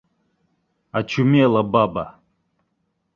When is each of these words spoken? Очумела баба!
Очумела 0.99 1.61
баба! 1.63 2.05